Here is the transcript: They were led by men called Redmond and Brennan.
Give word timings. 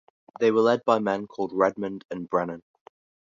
They 0.39 0.49
were 0.49 0.61
led 0.61 0.83
by 0.83 0.97
men 0.97 1.27
called 1.27 1.51
Redmond 1.53 2.05
and 2.09 2.27
Brennan. 2.27 2.63